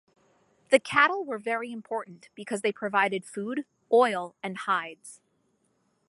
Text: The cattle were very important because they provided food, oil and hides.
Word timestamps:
The 0.71 0.79
cattle 0.79 1.23
were 1.23 1.37
very 1.37 1.71
important 1.71 2.29
because 2.33 2.61
they 2.61 2.71
provided 2.71 3.23
food, 3.23 3.65
oil 3.93 4.33
and 4.41 4.57
hides. 4.57 5.21